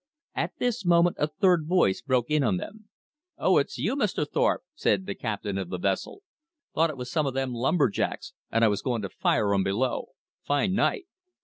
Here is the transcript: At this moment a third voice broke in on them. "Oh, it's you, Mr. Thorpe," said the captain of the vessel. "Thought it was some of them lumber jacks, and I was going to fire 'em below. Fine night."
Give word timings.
At 0.33 0.53
this 0.57 0.83
moment 0.83 1.17
a 1.19 1.27
third 1.27 1.67
voice 1.67 2.01
broke 2.01 2.31
in 2.31 2.41
on 2.41 2.57
them. 2.57 2.85
"Oh, 3.37 3.59
it's 3.59 3.77
you, 3.77 3.95
Mr. 3.95 4.27
Thorpe," 4.27 4.63
said 4.73 5.05
the 5.05 5.13
captain 5.13 5.59
of 5.59 5.69
the 5.69 5.77
vessel. 5.77 6.23
"Thought 6.73 6.89
it 6.89 6.97
was 6.97 7.11
some 7.11 7.27
of 7.27 7.35
them 7.35 7.53
lumber 7.53 7.87
jacks, 7.87 8.33
and 8.51 8.65
I 8.65 8.67
was 8.67 8.81
going 8.81 9.03
to 9.03 9.09
fire 9.09 9.53
'em 9.53 9.63
below. 9.63 10.13
Fine 10.41 10.73
night." 10.73 11.05